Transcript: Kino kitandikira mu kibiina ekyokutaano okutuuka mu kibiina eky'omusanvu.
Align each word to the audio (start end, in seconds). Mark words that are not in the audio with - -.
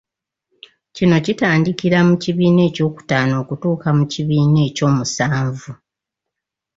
Kino 0.95 1.15
kitandikira 1.25 1.99
mu 2.07 2.15
kibiina 2.23 2.61
ekyokutaano 2.69 3.33
okutuuka 3.41 3.87
mu 3.97 4.05
kibiina 4.13 4.59
eky'omusanvu. 4.67 5.71